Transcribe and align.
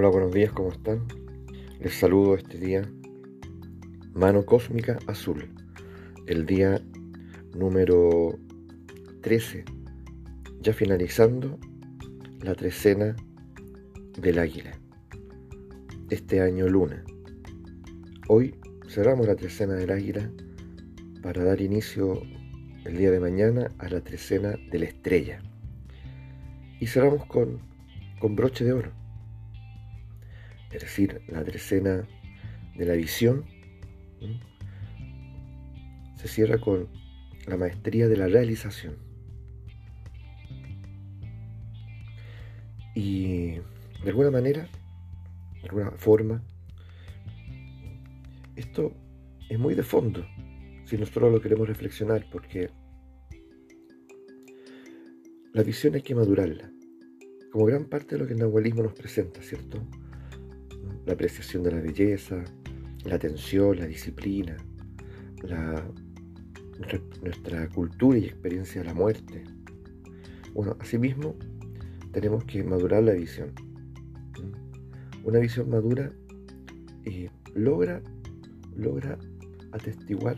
Hola, 0.00 0.10
buenos 0.10 0.32
días, 0.32 0.52
¿cómo 0.52 0.70
están? 0.70 1.08
Les 1.80 1.92
saludo 1.92 2.36
este 2.36 2.56
día, 2.56 2.88
Mano 4.12 4.46
Cósmica 4.46 4.96
Azul, 5.08 5.50
el 6.28 6.46
día 6.46 6.80
número 7.52 8.38
13, 9.22 9.64
ya 10.60 10.72
finalizando 10.72 11.58
la 12.40 12.54
trecena 12.54 13.16
del 14.16 14.38
águila, 14.38 14.70
este 16.10 16.42
año 16.42 16.68
luna. 16.68 17.02
Hoy 18.28 18.54
cerramos 18.86 19.26
la 19.26 19.34
trecena 19.34 19.74
del 19.74 19.90
águila 19.90 20.30
para 21.24 21.42
dar 21.42 21.60
inicio 21.60 22.22
el 22.84 22.96
día 22.96 23.10
de 23.10 23.18
mañana 23.18 23.72
a 23.78 23.88
la 23.88 24.00
trecena 24.00 24.54
de 24.70 24.78
la 24.78 24.84
estrella. 24.84 25.42
Y 26.78 26.86
cerramos 26.86 27.26
con, 27.26 27.58
con 28.20 28.36
broche 28.36 28.64
de 28.64 28.74
oro 28.74 28.97
es 30.70 30.82
decir, 30.82 31.22
la 31.28 31.42
trecena 31.44 32.06
de 32.76 32.84
la 32.84 32.94
visión, 32.94 33.44
se 36.16 36.28
cierra 36.28 36.58
con 36.58 36.88
la 37.46 37.56
maestría 37.56 38.08
de 38.08 38.16
la 38.16 38.26
realización. 38.26 38.96
Y 42.94 43.52
de 44.02 44.08
alguna 44.08 44.30
manera, 44.30 44.68
de 45.62 45.68
alguna 45.68 45.92
forma, 45.92 46.42
esto 48.56 48.92
es 49.48 49.58
muy 49.58 49.74
de 49.74 49.82
fondo, 49.82 50.26
si 50.84 50.98
nosotros 50.98 51.32
lo 51.32 51.40
queremos 51.40 51.68
reflexionar, 51.68 52.26
porque 52.30 52.70
la 55.52 55.62
visión 55.62 55.94
hay 55.94 56.02
que 56.02 56.14
madurarla, 56.14 56.70
como 57.52 57.64
gran 57.66 57.84
parte 57.84 58.16
de 58.16 58.20
lo 58.20 58.26
que 58.26 58.34
el 58.34 58.40
nahualismo 58.40 58.82
nos 58.82 58.94
presenta, 58.94 59.40
¿cierto? 59.42 59.80
La 61.06 61.12
apreciación 61.12 61.62
de 61.62 61.72
la 61.72 61.80
belleza, 61.80 62.44
la 63.04 63.14
atención, 63.14 63.78
la 63.78 63.86
disciplina, 63.86 64.56
nuestra 67.22 67.68
cultura 67.68 68.18
y 68.18 68.24
experiencia 68.24 68.82
de 68.82 68.88
la 68.88 68.94
muerte. 68.94 69.44
Bueno, 70.54 70.76
asimismo, 70.80 71.34
tenemos 72.12 72.44
que 72.44 72.62
madurar 72.62 73.02
la 73.02 73.12
visión. 73.12 73.52
Una 75.24 75.38
visión 75.38 75.68
madura 75.68 76.10
eh, 77.04 77.30
logra, 77.54 78.02
logra 78.76 79.18
atestiguar 79.72 80.36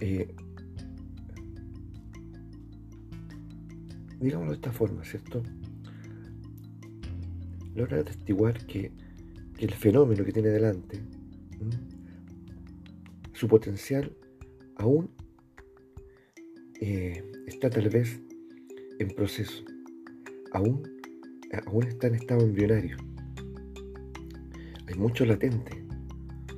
eh, 0.00 0.34
digámoslo 4.20 4.52
de 4.52 4.56
esta 4.56 4.72
forma, 4.72 5.04
¿cierto? 5.04 5.42
Logra 7.78 8.00
atestiguar 8.00 8.66
que, 8.66 8.92
el 9.58 9.74
fenómeno 9.74 10.24
que 10.24 10.32
tiene 10.32 10.50
delante, 10.50 11.00
su 13.32 13.48
potencial 13.48 14.16
aún 14.76 15.10
eh, 16.80 17.24
está 17.48 17.68
tal 17.68 17.88
vez 17.88 18.20
en 19.00 19.08
proceso, 19.08 19.64
aún, 20.52 20.88
aún 21.66 21.88
está 21.88 22.06
en 22.06 22.14
estado 22.14 22.42
embrionario. 22.42 22.96
Hay 24.86 24.94
mucho 24.94 25.24
latente 25.24 25.84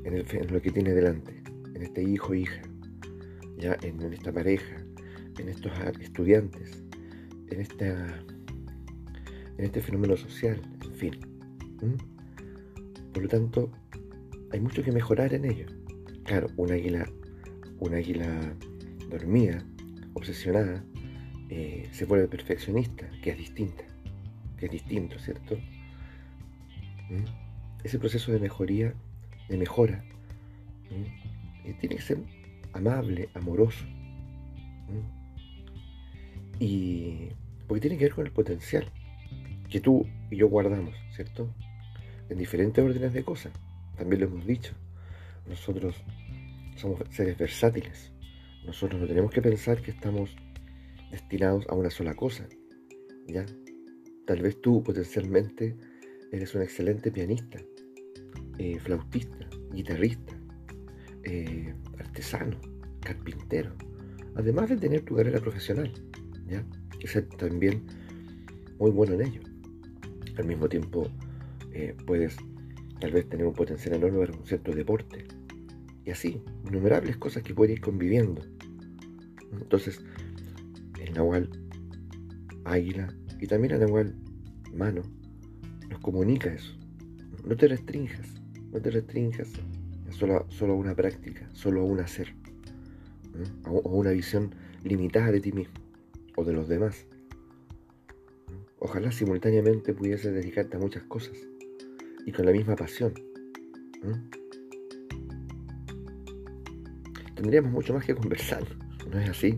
en, 0.05 0.15
el, 0.15 0.27
en 0.31 0.53
lo 0.53 0.61
que 0.61 0.71
tiene 0.71 0.93
delante, 0.93 1.43
en 1.75 1.83
este 1.83 2.03
hijo 2.03 2.35
hija, 2.35 2.61
ya 3.57 3.79
en, 3.83 4.01
esta 4.13 4.31
pareja, 4.31 4.77
en 5.39 5.49
estos 5.49 5.73
estudiantes, 6.01 6.83
en 7.49 7.61
esta 7.61 8.23
este 9.65 9.81
fenómeno 9.81 10.17
social, 10.17 10.61
en 10.85 10.95
fin. 10.95 11.21
Por 13.13 13.23
lo 13.23 13.29
tanto, 13.29 13.71
hay 14.53 14.61
mucho 14.61 14.83
que 14.83 14.93
mejorar 14.93 15.35
en 15.35 15.45
ello. 15.45 15.67
Claro, 16.25 16.49
un 16.57 16.73
águila, 16.73 17.09
un 17.79 17.95
águila 17.95 18.55
dormida, 19.09 19.65
obsesionada, 20.15 20.85
eh, 21.49 21.89
se 21.93 22.05
vuelve 22.05 22.29
perfeccionista, 22.29 23.11
que 23.23 23.31
es 23.31 23.39
distinta, 23.39 23.85
que 24.57 24.67
es 24.67 24.73
distinto, 24.73 25.19
¿cierto? 25.19 25.59
Ese 27.83 27.99
proceso 27.99 28.31
de 28.31 28.39
mejoría, 28.39 28.95
de 29.49 29.57
mejora, 29.57 30.05
eh, 30.91 31.75
tiene 31.81 31.97
que 31.97 32.03
ser 32.03 32.19
amable, 32.73 33.29
amoroso. 33.35 33.85
Y 36.61 37.31
porque 37.67 37.81
tiene 37.81 37.97
que 37.97 38.05
ver 38.05 38.15
con 38.15 38.27
el 38.27 38.33
potencial 38.33 38.91
que 39.71 39.81
tú 39.81 40.07
y 40.31 40.37
yo 40.37 40.49
guardamos, 40.49 40.95
¿cierto? 41.15 41.49
En 42.29 42.37
diferentes 42.37 42.85
órdenes 42.85 43.13
de 43.13 43.23
cosas. 43.25 43.53
También 43.97 44.21
lo 44.21 44.27
hemos 44.27 44.47
dicho. 44.47 44.75
Nosotros 45.49 45.95
somos 46.77 47.01
seres 47.11 47.39
versátiles. 47.39 48.13
Nosotros 48.67 49.01
no 49.01 49.07
tenemos 49.07 49.33
que 49.33 49.41
pensar 49.41 49.81
que 49.81 49.93
estamos 49.93 50.37
destinados 51.11 51.67
a 51.69 51.75
una 51.75 51.91
sola 51.91 52.15
cosa. 52.15 52.47
¿Ya? 53.27 53.47
Tal 54.27 54.43
vez 54.43 54.61
tú 54.61 54.83
potencialmente 54.83 55.77
eres 56.33 56.55
un 56.55 56.63
excelente 56.63 57.11
pianista, 57.11 57.59
eh, 58.59 58.79
flautista, 58.81 59.49
guitarrista, 59.73 60.37
eh, 61.25 61.75
artesano, 61.99 62.61
carpintero. 63.01 63.75
Además 64.35 64.71
de 64.71 64.77
tener 64.77 65.03
tu 65.03 65.17
carrera 65.17 65.41
profesional, 65.41 65.93
¿ya? 66.47 66.65
Que 66.99 67.09
ser 67.09 67.29
también 67.29 67.85
muy 68.79 68.91
bueno 68.91 69.15
en 69.15 69.23
ello 69.23 69.50
al 70.41 70.47
mismo 70.47 70.69
tiempo 70.69 71.09
eh, 71.73 71.97
puedes 72.07 72.37
tal 73.01 73.13
vez 73.13 73.29
tener 73.29 73.47
un 73.47 73.55
potencial 73.55 73.95
enorme 73.95 74.19
para 74.19 74.39
un 74.39 74.47
cierto 74.47 74.73
deporte. 74.73 75.27
Y 76.05 76.11
así, 76.11 76.43
innumerables 76.67 77.17
cosas 77.17 77.43
que 77.43 77.55
pueden 77.55 77.75
ir 77.75 77.81
conviviendo. 77.81 78.43
Entonces, 79.53 80.01
el 81.01 81.13
Nahual 81.15 81.51
Águila 82.65 83.15
y 83.41 83.47
también 83.47 83.75
el 83.75 83.81
Nahual 83.81 84.15
Mano 84.75 85.03
nos 85.89 86.01
comunica 86.01 86.53
eso. 86.53 86.77
No 87.45 87.57
te 87.57 87.69
restringas, 87.69 88.41
no 88.71 88.81
te 88.81 88.91
restringas 88.91 89.49
solo, 90.11 90.47
solo 90.51 90.75
a 90.75 90.77
una 90.77 90.95
práctica, 90.95 91.49
solo 91.53 91.81
a 91.81 91.85
un 91.85 92.01
hacer, 92.01 92.35
o 93.65 93.91
una 93.91 94.11
visión 94.11 94.55
limitada 94.85 95.33
de 95.33 95.41
ti 95.41 95.53
mismo 95.53 95.75
o 96.37 96.45
de 96.45 96.53
los 96.53 96.69
demás. 96.69 97.07
Ojalá 98.81 99.13
simultáneamente 99.13 99.93
pudiese 99.93 100.33
dedicarte 100.33 100.79
a 100.79 100.81
muchas 100.81 101.05
cosas 101.05 101.37
y 102.25 102.33
con 102.33 102.47
la 102.47 102.53
misma 102.53 102.77
pasión. 102.77 103.13
Tendríamos 107.35 107.71
mucho 107.73 107.93
más 107.93 108.07
que 108.07 108.15
conversar, 108.15 108.65
¿no 109.11 109.19
es 109.19 109.29
así? 109.29 109.57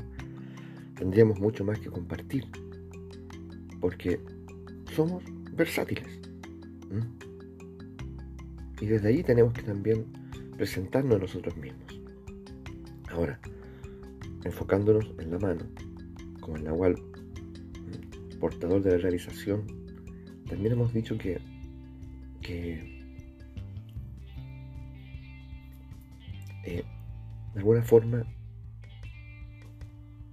Tendríamos 0.97 1.39
mucho 1.39 1.65
más 1.65 1.79
que 1.79 1.89
compartir, 1.89 2.47
porque 3.81 4.21
somos 4.93 5.23
versátiles. 5.53 6.21
Y 8.81 8.87
desde 8.87 9.09
ahí 9.09 9.23
tenemos 9.23 9.53
que 9.53 9.63
también 9.63 10.07
presentarnos 10.57 11.17
a 11.17 11.19
nosotros 11.21 11.57
mismos. 11.57 12.01
Ahora, 13.09 13.41
enfocándonos 14.45 15.13
en 15.19 15.31
la 15.31 15.39
mano, 15.39 15.65
como 16.41 16.57
el 16.57 16.65
Nahual 16.65 17.12
portador 18.43 18.83
de 18.83 18.91
la 18.91 18.99
realización, 18.99 19.65
también 20.49 20.73
hemos 20.73 20.93
dicho 20.93 21.17
que, 21.17 21.41
eh, 26.65 26.83
de 27.55 27.59
alguna 27.61 27.83
forma 27.83 28.27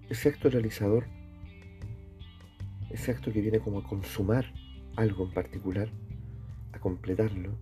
ese 0.09 0.29
acto 0.29 0.49
realizador, 0.49 1.05
ese 2.89 3.11
acto 3.11 3.31
que 3.31 3.41
viene 3.41 3.59
como 3.59 3.77
a 3.77 3.83
consumar 3.83 4.51
algo 4.95 5.27
en 5.27 5.31
particular, 5.31 5.87
a 6.73 6.79
completarlo, 6.79 7.59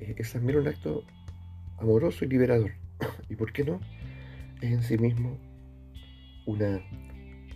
eh, 0.00 0.14
es 0.16 0.32
también 0.32 0.60
un 0.60 0.68
acto 0.68 1.04
amoroso 1.76 2.24
y 2.24 2.28
liberador. 2.28 2.72
¿Y 3.28 3.36
por 3.36 3.52
qué 3.52 3.64
no? 3.64 3.80
Es 4.62 4.72
en 4.72 4.82
sí 4.82 4.96
mismo 4.96 5.53
una, 6.46 6.82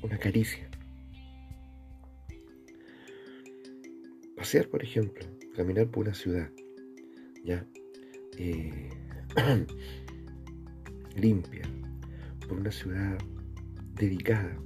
una 0.02 0.18
caricia. 0.18 0.68
Pasear, 4.36 4.68
por 4.68 4.82
ejemplo, 4.82 5.26
caminar 5.56 5.88
por 5.88 6.04
una 6.04 6.14
ciudad, 6.14 6.50
ya, 7.44 7.66
eh, 8.38 8.88
limpia, 11.16 11.62
por 12.46 12.58
una 12.58 12.70
ciudad 12.70 13.18
dedicada, 13.94 14.56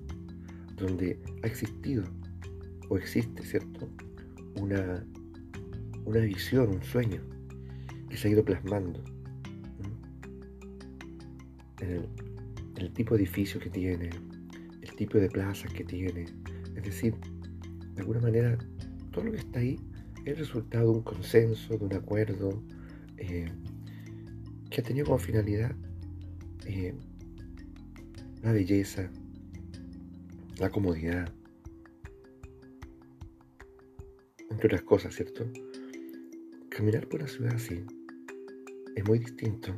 donde 0.77 1.19
ha 1.43 1.47
existido 1.47 2.05
o 2.89 2.99
existe, 2.99 3.43
¿cierto? 3.43 3.89
Una, 4.57 5.05
una 6.05 6.21
visión, 6.21 6.69
un 6.69 6.83
sueño 6.83 7.23
que 8.11 8.17
se 8.17 8.29
ha 8.29 8.31
ido 8.33 8.45
plasmando 8.45 9.03
en 11.81 11.91
el, 11.91 12.22
el 12.82 12.93
tipo 12.93 13.14
de 13.14 13.23
edificio 13.23 13.61
que 13.61 13.70
tiene, 13.70 14.11
el 14.81 14.96
tipo 14.96 15.19
de 15.19 15.29
plazas 15.29 15.73
que 15.73 15.84
tiene. 15.84 16.26
Es 16.76 16.82
decir, 16.82 17.14
de 17.94 18.00
alguna 18.00 18.20
manera, 18.20 18.58
todo 19.12 19.25
lo 19.25 19.32
que 19.32 19.38
está 19.38 19.61
ahí 19.61 19.79
es 20.25 20.38
resultado 20.38 20.90
de 20.93 20.99
un 20.99 21.02
consenso, 21.02 21.76
de 21.79 21.84
un 21.84 21.94
acuerdo, 21.94 22.62
eh, 23.19 23.50
que 24.70 24.81
ha 24.81 24.84
tenido 24.84 25.06
como 25.06 25.19
finalidad 25.19 25.75
eh, 26.67 26.94
la 28.43 28.52
belleza, 28.52 29.11
la 30.58 30.70
comodidad, 30.70 31.32
entre 34.50 34.67
otras 34.67 34.82
cosas, 34.82 35.14
¿cierto? 35.14 35.44
Caminar 36.69 37.06
por 37.08 37.20
una 37.20 37.28
ciudad 37.28 37.55
así 37.55 37.85
es 38.96 39.06
muy 39.06 39.19
distinto 39.19 39.75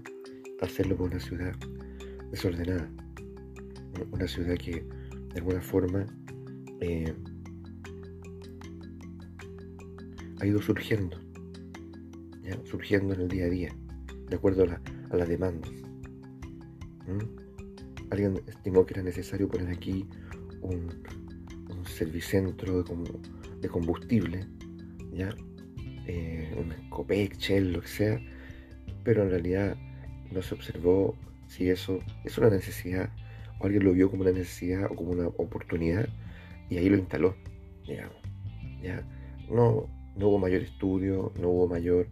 a 0.60 0.64
hacerlo 0.64 0.96
por 0.96 1.10
una 1.10 1.20
ciudad 1.20 1.54
desordenada, 2.34 2.90
una 4.10 4.26
ciudad 4.26 4.56
que 4.56 4.82
de 4.82 5.36
alguna 5.36 5.60
forma 5.60 6.04
eh, 6.81 7.14
ha 10.40 10.46
ido 10.46 10.60
surgiendo, 10.60 11.16
surgiendo 12.64 13.14
en 13.14 13.20
el 13.20 13.28
día 13.28 13.44
a 13.44 13.50
día, 13.50 13.76
de 14.28 14.34
acuerdo 14.34 14.64
a, 14.64 15.16
las 15.16 15.28
demandas. 15.28 15.70
Alguien 18.10 18.42
estimó 18.48 18.84
que 18.84 18.94
era 18.94 19.04
necesario 19.04 19.46
poner 19.46 19.69
aquí 19.69 20.04
un, 20.60 20.88
servicentro 21.86 22.82
de, 23.60 23.69
combustible, 23.69 24.44
¿ya? 25.12 25.28
Eh, 26.08 26.52
un 26.56 26.88
Copec, 26.88 27.36
Shell, 27.36 27.75
lo 27.75 27.82
que 27.82 27.88
sea, 27.88 28.20
pero 29.04 29.22
en 29.22 29.31
realidad 29.31 29.76
no 30.32 30.42
se 30.42 30.54
observó 30.54 31.14
si 31.54 31.70
eso 31.70 32.00
es 32.24 32.36
una 32.36 32.50
necesidad 32.50 33.10
o 33.60 33.66
alguien 33.66 33.84
lo 33.84 33.92
vio 33.92 34.10
como 34.10 34.22
una 34.22 34.32
necesidad 34.32 34.90
o 34.90 34.96
como 34.96 35.12
una 35.12 35.28
oportunidad 35.28 36.08
y 36.68 36.78
ahí 36.78 36.88
lo 36.88 36.96
instaló, 36.96 37.36
digamos. 37.86 38.16
¿ya? 38.82 39.06
No, 39.48 39.88
no 40.16 40.28
hubo 40.28 40.38
mayor 40.38 40.62
estudio, 40.62 41.32
no 41.40 41.50
hubo 41.50 41.68
mayor 41.68 42.08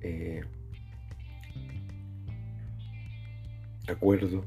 eh, 0.00 0.40
acuerdo. 3.86 4.44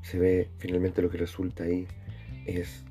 Se 0.00 0.18
ve 0.18 0.48
finalmente 0.56 1.02
lo 1.02 1.10
que 1.10 1.18
resulta 1.18 1.64
ahí 1.64 1.86
es 2.46 2.84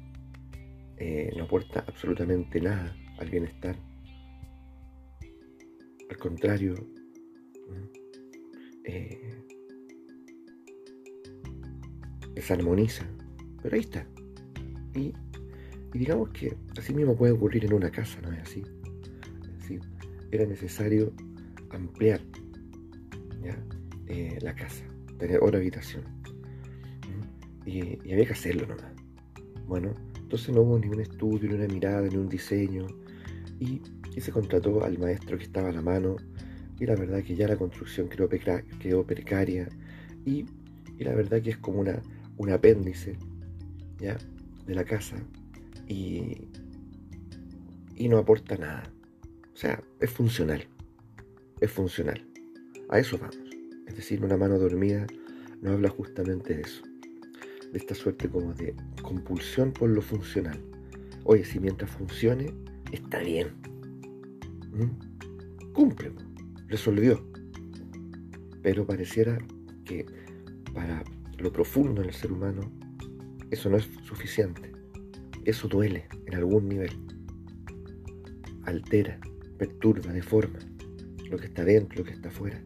eh, 0.98 1.34
no 1.36 1.46
aporta 1.46 1.84
absolutamente 1.88 2.62
nada 2.62 2.96
al 3.18 3.30
bienestar. 3.32 3.76
Al 6.08 6.18
contrario, 6.18 6.76
desarmoniza. 12.34 13.06
Pero 13.62 13.76
ahí 13.76 13.82
está. 13.82 14.06
Y, 14.96 15.14
digamos 15.94 16.30
que 16.30 16.56
así 16.78 16.94
mismo 16.94 17.16
puede 17.16 17.34
ocurrir 17.34 17.66
en 17.66 17.74
una 17.74 17.90
casa, 17.90 18.20
¿no 18.22 18.32
es 18.32 18.40
así? 18.40 18.64
era 20.32 20.46
necesario 20.46 21.12
ampliar 21.72 22.22
eh, 24.08 24.38
la 24.42 24.54
casa, 24.54 24.84
tener 25.18 25.42
otra 25.42 25.60
habitación. 25.60 26.04
Y, 27.66 27.98
había 28.12 28.26
que 28.26 28.34
hacerlo 28.34 28.68
nomás. 28.68 28.92
Bueno, 29.68 29.94
entonces 30.20 30.54
no 30.54 30.62
hubo 30.62 30.80
ni 30.80 30.88
un 30.88 31.00
estudio, 31.00 31.50
ni 31.50 31.56
una 31.56 31.68
mirada, 31.68 32.02
ni 32.08 32.18
un 32.18 32.28
diseño. 32.28 32.88
Y, 33.60 33.82
se 34.20 34.32
contrató 34.32 34.84
al 34.84 35.00
maestro 35.00 35.38
que 35.38 35.46
estaba 35.46 35.70
a 35.70 35.72
la 35.72 35.82
mano. 35.82 36.18
Y 36.80 36.86
la 36.86 36.96
verdad 36.96 37.24
que 37.24 37.36
ya 37.36 37.48
la 37.48 37.56
construcción 37.56 38.10
quedó, 38.10 38.28
quedó 38.28 39.06
precaria. 39.06 39.70
Y 40.26 40.46
la 41.00 41.16
verdad 41.16 41.42
que 41.42 41.52
es 41.52 41.58
como 41.58 41.80
una 41.80 42.02
un 42.42 42.50
apéndice 42.50 43.18
¿ya? 44.00 44.18
de 44.66 44.74
la 44.74 44.84
casa 44.84 45.16
y, 45.88 46.48
y 47.96 48.10
no 48.10 48.18
aporta 48.18 48.58
nada. 48.58 48.84
O 49.54 49.58
sea, 49.58 49.84
es 50.00 50.10
funcional. 50.10 50.68
Es 51.60 51.72
funcional. 51.72 52.26
A 52.90 52.98
eso 52.98 53.20
vamos. 53.20 53.38
Es 53.88 53.96
decir, 53.96 54.26
una 54.26 54.38
mano 54.38 54.58
dormida 54.58 55.06
no 55.62 55.72
habla 55.72 55.90
justamente 55.90 56.56
de 56.56 56.62
eso. 56.62 56.82
De 57.72 57.78
esta 57.78 57.94
suerte 57.94 58.28
como 58.28 58.54
de 58.54 58.76
compulsión 59.04 59.72
por 59.72 59.92
lo 59.92 60.02
funcional. 60.02 60.60
Oye, 61.26 61.46
si 61.46 61.60
mientras 61.60 61.92
funcione, 61.92 62.52
está 62.92 63.20
bien. 63.20 63.50
¿Mm? 64.72 65.74
Cumple. 65.74 66.12
Resolvió. 66.68 67.24
Pero 68.64 68.88
pareciera 68.88 69.38
que 69.86 70.08
para 70.74 71.04
lo 71.38 71.52
profundo 71.52 72.02
en 72.02 72.10
el 72.10 72.14
ser 72.14 72.32
humano, 72.32 72.72
eso 73.52 73.70
no 73.70 73.78
es 73.78 73.90
suficiente. 74.04 74.72
Eso 75.46 75.68
duele 75.68 76.08
en 76.28 76.36
algún 76.36 76.70
nivel. 76.70 76.92
Altera, 78.66 79.20
perturba, 79.58 80.14
deforma 80.14 80.60
lo 81.30 81.38
que 81.38 81.48
está 81.48 81.64
dentro, 81.64 82.00
lo 82.00 82.04
que 82.06 82.14
está 82.14 82.30
afuera. 82.30 82.62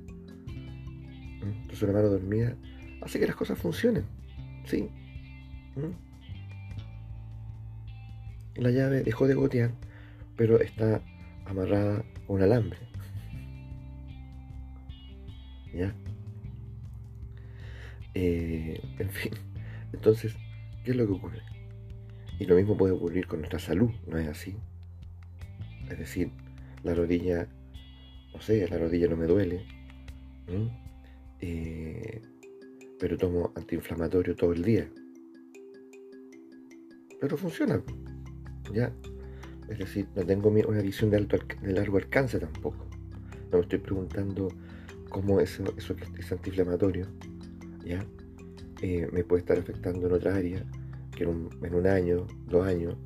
¿Mm? 1.41 1.61
Entonces 1.61 1.83
una 1.83 1.93
mano 1.93 2.09
dormida 2.09 2.55
hace 3.01 3.19
que 3.19 3.27
las 3.27 3.35
cosas 3.35 3.57
funcionen. 3.57 4.05
Sí. 4.65 4.89
¿Mm? 5.75 5.93
La 8.61 8.71
llave 8.71 9.03
dejó 9.03 9.27
de 9.27 9.35
gotear, 9.35 9.71
pero 10.35 10.59
está 10.59 11.01
amarrada 11.45 12.03
con 12.25 12.37
un 12.37 12.41
alambre. 12.43 12.79
¿Ya? 15.73 15.93
Eh, 18.15 18.81
en 18.99 19.09
fin, 19.09 19.33
entonces, 19.93 20.35
¿qué 20.83 20.91
es 20.91 20.97
lo 20.97 21.05
que 21.05 21.13
ocurre? 21.13 21.41
Y 22.39 22.45
lo 22.45 22.55
mismo 22.55 22.75
puede 22.75 22.93
ocurrir 22.93 23.27
con 23.27 23.39
nuestra 23.39 23.59
salud, 23.59 23.91
¿no 24.07 24.17
es 24.17 24.27
así? 24.27 24.55
Es 25.89 25.99
decir, 25.99 26.31
la 26.83 26.95
rodilla, 26.95 27.47
no 28.33 28.41
sé, 28.41 28.67
la 28.67 28.77
rodilla 28.77 29.07
no 29.07 29.15
me 29.15 29.25
duele, 29.25 29.65
eh, 31.39 32.21
pero 32.99 33.17
tomo 33.17 33.53
antiinflamatorio 33.55 34.35
todo 34.35 34.53
el 34.53 34.63
día. 34.63 34.89
Pero 37.21 37.37
funciona, 37.37 37.81
¿ya? 38.73 38.91
Es 39.69 39.79
decir, 39.79 40.07
no 40.15 40.25
tengo 40.25 40.49
una 40.49 40.81
visión 40.81 41.09
de, 41.09 41.17
alto, 41.17 41.37
de 41.61 41.73
largo 41.73 41.97
alcance 41.97 42.39
tampoco. 42.39 42.85
No 43.51 43.57
me 43.59 43.63
estoy 43.63 43.79
preguntando 43.79 44.49
cómo 45.09 45.39
eso, 45.39 45.63
eso 45.77 45.95
que 45.95 46.05
es 46.19 46.31
antiinflamatorio 46.31 47.07
¿ya? 47.85 48.05
Eh, 48.81 49.07
me 49.11 49.23
puede 49.23 49.41
estar 49.41 49.57
afectando 49.57 50.07
en 50.07 50.13
otra 50.13 50.35
área, 50.35 50.65
que 51.15 51.23
en 51.23 51.29
un, 51.75 51.87
año, 51.87 52.27
dos 52.47 52.67
años, 52.67 52.97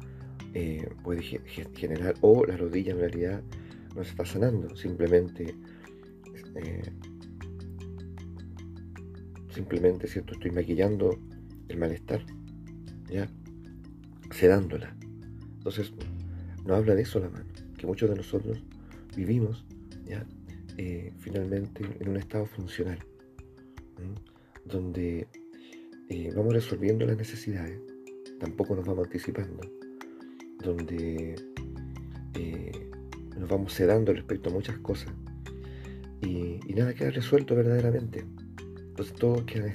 eh, 0.53 0.89
puede 1.03 1.21
generar, 1.21 2.15
o 2.21 2.43
la 2.45 2.57
rodilla 2.57 2.93
en 2.93 3.00
realidad 3.00 3.43
no 3.95 4.03
se 4.03 4.12
está 4.12 4.25
sanando, 4.25 4.75
simplemente, 4.75 5.55
eh, 6.55 6.91
simplemente, 9.53 10.07
¿cierto? 10.07 10.33
Estoy 10.33 10.51
maquillando 10.51 11.19
el 11.67 11.77
malestar, 11.77 12.25
¿ya? 13.12 13.29
Sedándola. 14.31 14.95
Entonces, 15.57 15.93
no 16.65 16.75
habla 16.75 16.95
de 16.95 17.03
eso 17.03 17.19
la 17.19 17.29
mano, 17.29 17.45
que 17.77 17.86
muchos 17.86 18.09
de 18.09 18.15
nosotros 18.15 18.63
vivimos, 19.15 19.65
¿ya? 20.05 20.25
finalmente 21.19 21.83
en 22.00 22.07
un 22.07 22.15
estado 22.15 22.45
funcional 22.45 23.00
donde 24.69 25.27
eh, 26.09 26.31
vamos 26.35 26.53
resolviendo 26.53 27.05
las 27.05 27.17
necesidades, 27.17 27.79
tampoco 28.39 28.75
nos 28.75 28.85
vamos 28.85 29.05
anticipando, 29.05 29.61
donde 30.63 31.35
eh, 32.35 32.89
nos 33.38 33.49
vamos 33.49 33.73
sedando 33.73 34.13
respecto 34.13 34.49
a 34.49 34.53
muchas 34.53 34.77
cosas 34.79 35.13
y, 36.21 36.59
nada 36.73 36.93
queda 36.93 37.11
resuelto 37.11 37.55
verdaderamente. 37.55 38.23
Entonces 38.89 39.13
todo 39.15 39.45
queda 39.45 39.73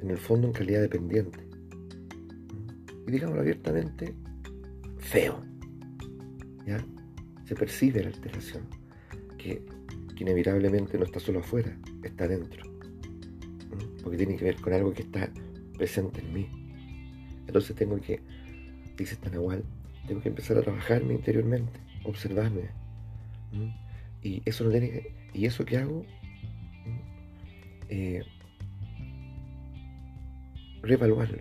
en 0.00 0.10
el 0.10 0.18
fondo 0.18 0.48
en 0.48 0.52
calidad 0.52 0.80
dependiente. 0.80 1.38
Y 3.06 3.10
digámoslo 3.12 3.42
abiertamente, 3.42 4.14
feo. 4.98 5.44
¿Ya? 6.66 6.84
Se 7.44 7.54
percibe 7.54 8.02
la 8.02 8.08
alteración, 8.08 8.64
que, 9.38 9.64
que 10.16 10.24
inevitablemente 10.24 10.98
no 10.98 11.04
está 11.04 11.20
solo 11.20 11.40
afuera, 11.40 11.76
está 12.02 12.26
dentro 12.26 12.71
porque 14.02 14.16
tiene 14.16 14.36
que 14.36 14.44
ver 14.44 14.56
con 14.56 14.72
algo 14.72 14.92
que 14.92 15.02
está 15.02 15.30
presente 15.76 16.20
en 16.20 16.32
mí. 16.32 16.48
Entonces 17.46 17.74
tengo 17.76 18.00
que, 18.00 18.20
dice 18.96 19.16
igual, 19.32 19.64
tengo 20.06 20.20
que 20.20 20.28
empezar 20.28 20.56
a 20.58 20.62
trabajarme 20.62 21.14
interiormente, 21.14 21.80
observarme. 22.04 22.70
Y 24.22 24.42
eso 24.44 24.64
no 24.64 24.70
tiene 24.70 25.22
y 25.34 25.46
eso 25.46 25.64
que 25.64 25.78
hago, 25.78 26.04
eh, 27.88 28.22
reevaluarlo 30.82 31.38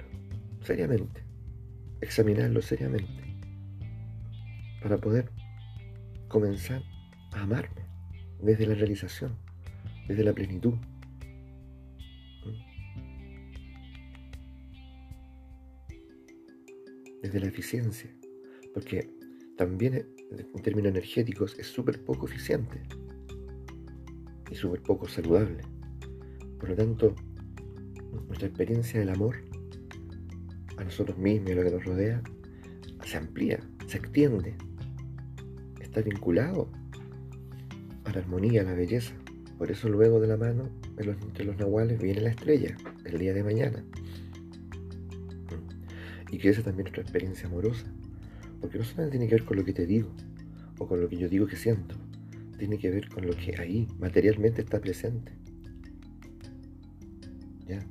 seriamente, 0.64 1.24
examinarlo 2.02 2.62
seriamente, 2.62 3.24
para 4.82 4.98
poder 4.98 5.30
comenzar 6.28 6.84
a 7.34 7.42
amarme 7.42 7.82
desde 8.42 8.66
la 8.66 8.76
realización, 8.76 9.36
desde 10.08 10.24
la 10.24 10.34
plenitud. 10.34 10.76
Desde 17.22 17.40
la 17.40 17.48
eficiencia, 17.48 18.10
porque 18.74 19.10
también 19.58 20.08
en 20.32 20.62
términos 20.64 20.92
energéticos 20.92 21.58
es 21.60 21.68
súper 21.68 22.04
poco 22.04 22.28
eficiente 22.28 22.82
y 24.50 24.56
súper 24.56 24.82
poco 24.82 25.08
saludable. 25.08 25.64
Por 26.60 26.70
lo 26.70 26.76
tanto, 26.76 27.16
nuestra 28.28 28.48
experiencia 28.48 29.00
del 29.00 29.10
amor 29.10 29.36
a 30.78 30.84
nosotros 30.84 31.18
mismos 31.18 31.50
y 31.50 31.54
a 31.54 31.56
lo 31.56 31.64
que 31.64 31.72
nos 31.72 31.86
rodea 31.86 32.22
se 33.06 33.18
amplía, 33.18 33.60
se 33.88 33.98
extiende, 33.98 34.56
está 35.80 36.02
vinculado 36.02 36.72
a 38.06 38.12
la 38.12 38.20
armonía, 38.20 38.62
a 38.62 38.66
la 38.66 38.74
belleza. 38.74 39.14
Por 39.58 39.70
eso 39.70 39.90
luego 39.90 40.20
de 40.20 40.28
la 40.28 40.38
mano, 40.38 40.70
entre 40.98 41.46
los 41.46 41.58
nahuales, 41.58 42.02
viene 42.02 42.22
la 42.22 42.30
estrella, 42.30 42.76
el 43.06 43.20
día 43.20 43.34
de 43.34 43.44
mañana. 43.44 43.84
Y 46.32 46.38
que 46.38 46.50
esa 46.50 46.64
también 46.64 46.88
es 46.88 46.94
nuestra 46.94 47.04
experiencia 47.04 47.48
amorosa. 47.48 47.86
Porque 48.60 48.78
no 48.78 48.84
solamente 48.84 49.18
tiene 49.18 49.28
que 49.28 49.36
ver 49.36 49.46
con 49.46 49.58
lo 49.58 49.66
que 49.66 49.74
te 49.74 49.86
digo, 49.86 50.10
o 50.80 50.88
con 50.88 51.02
lo 51.02 51.10
que 51.10 51.18
yo 51.18 51.30
digo 51.30 51.46
que 51.46 51.56
siento, 51.56 51.96
tiene 52.58 52.78
que 52.78 52.90
ver 52.90 53.10
con 53.10 53.26
lo 53.26 53.34
que 53.34 53.56
ahí 53.60 53.88
materialmente 54.00 54.62
está 54.62 54.80
presente. 54.80 55.32
¿Ya? 57.68 57.86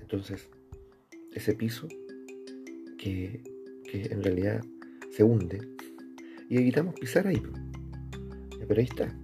Entonces, 0.00 0.48
ese 1.34 1.54
piso 1.54 1.88
que, 2.98 3.42
en 3.92 4.22
realidad 4.22 4.62
se 5.10 5.24
hunde 5.24 5.60
y 6.48 6.58
evitamos 6.58 6.94
pisar 6.98 7.26
ahí. 7.26 7.42
Pero 8.66 8.80
ahí 8.80 8.86
está. 8.86 9.14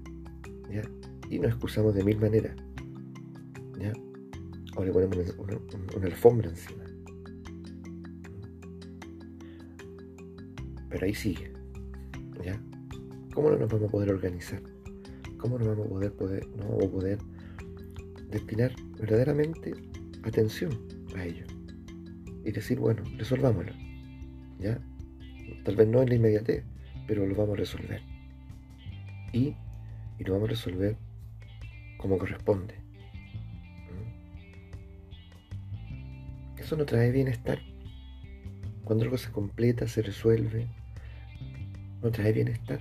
¿ya? 0.71 0.83
Y 1.31 1.39
nos 1.39 1.53
excusamos 1.53 1.95
de 1.95 2.05
mil 2.05 2.19
maneras. 2.19 2.57
¿ya? 3.79 3.93
O 4.77 4.85
le 4.85 4.93
ponemos 4.93 5.17
una 5.97 6.07
alfombra 6.07 6.51
encima. 6.51 6.85
Pero 10.91 11.07
ahí 11.07 11.15
sigue. 11.15 11.53
¿Ya? 12.45 12.61
¿Cómo 13.35 13.51
no 13.51 13.57
nos 13.57 13.71
vamos 13.71 13.89
a 13.89 13.91
poder 13.91 14.11
organizar? 14.11 14.63
¿Cómo 15.39 15.59
no 15.59 15.67
vamos 15.67 16.05
a 16.05 16.11
poder, 16.11 16.47
no 16.57 16.69
vamos 16.69 16.85
a 16.85 16.91
poder 16.91 17.19
destinar 18.31 18.73
verdaderamente 18.99 19.75
atención 20.23 20.71
a 21.17 21.25
ello? 21.25 21.47
Y 22.45 22.53
decir, 22.53 22.79
bueno, 22.79 23.03
resolvámoslo. 23.17 23.73
¿Ya? 24.59 24.81
Tal 25.65 25.77
vez 25.77 25.89
no 25.89 26.03
en 26.03 26.09
la 26.11 26.15
inmediatez, 26.15 26.65
pero 27.07 27.27
lo 27.27 27.35
vamos 27.35 27.55
a 27.55 27.59
resolver. 27.59 28.03
Y, 29.33 29.55
y 30.19 30.25
lo 30.25 30.35
vamos 30.35 30.49
a 30.49 30.51
resolver 30.51 30.97
como 31.99 32.19
corresponde. 32.19 32.84
Eso 36.65 36.77
no 36.79 36.87
trae 36.87 37.11
bienestar. 37.11 37.59
Cuando 38.85 39.05
algo 39.05 39.19
se 39.19 39.31
completa, 39.31 39.87
se 39.87 40.01
resuelve, 40.01 40.67
no 42.03 42.11
trae 42.11 42.33
bienestar 42.33 42.81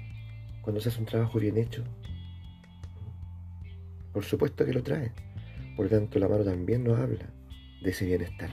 cuando 0.61 0.79
se 0.79 0.87
hace 0.87 1.01
un 1.01 1.05
trabajo 1.05 1.37
bien 1.37 1.57
hecho. 1.57 1.83
Por 4.13 4.23
supuesto 4.23 4.65
que 4.65 4.71
lo 4.71 4.83
trae. 4.83 5.11
Por 5.75 5.89
tanto, 5.89 6.17
la 6.17 6.29
mano 6.29 6.45
también 6.45 6.85
nos 6.85 6.97
habla 6.97 7.29
de 7.83 7.89
ese 7.89 8.05
bienestar. 8.05 8.51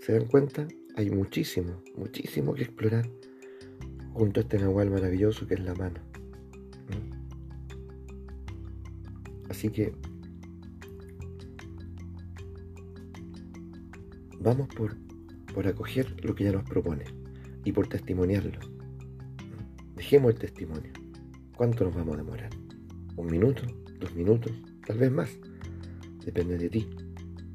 ¿Se 0.00 0.14
dan 0.14 0.28
cuenta? 0.28 0.66
Hay 0.96 1.10
muchísimo, 1.10 1.82
muchísimo 1.94 2.54
que 2.54 2.62
explorar 2.62 3.06
junto 4.14 4.40
a 4.40 4.44
este 4.44 4.58
nahual 4.58 4.88
maravilloso 4.88 5.46
que 5.46 5.54
es 5.54 5.60
la 5.60 5.74
mano. 5.74 6.09
Así 9.50 9.68
que 9.68 9.92
vamos 14.38 14.68
por 14.68 14.96
por 15.52 15.66
acoger 15.66 16.24
lo 16.24 16.34
que 16.34 16.44
ella 16.44 16.58
nos 16.58 16.68
propone 16.68 17.04
y 17.64 17.72
por 17.72 17.88
testimoniarlo. 17.88 18.58
Dejemos 19.96 20.32
el 20.32 20.38
testimonio. 20.38 20.92
¿Cuánto 21.56 21.84
nos 21.84 21.94
vamos 21.94 22.14
a 22.14 22.18
demorar? 22.18 22.50
¿Un 23.16 23.26
minuto? 23.26 23.62
¿Dos 23.98 24.14
minutos? 24.14 24.52
Tal 24.86 24.98
vez 24.98 25.10
más. 25.10 25.30
Depende 26.24 26.56
de 26.56 26.70
ti. 26.70 26.88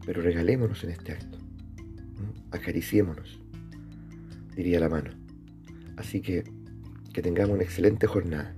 Pero 0.06 0.22
regalémonos 0.22 0.84
en 0.84 0.92
este 0.92 1.14
acto. 1.14 1.38
Acariciémonos, 2.52 3.40
diría 4.56 4.80
la 4.80 4.90
mano. 4.90 5.12
Así 5.98 6.22
que 6.22 6.44
que 7.14 7.22
tengamos 7.22 7.56
una 7.56 7.64
excelente 7.64 8.08
jornada. 8.08 8.56